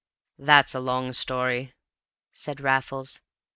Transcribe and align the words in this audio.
that's 0.39 0.73
a 0.73 0.79
long 0.79 1.13
story," 1.13 1.75
said 2.31 2.59
Raffles. 2.59 3.21